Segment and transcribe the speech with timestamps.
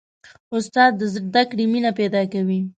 [0.55, 2.59] استاد د زده کړې مینه پیدا کوي.